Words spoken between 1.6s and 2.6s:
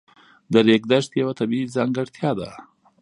ځانګړتیا ده.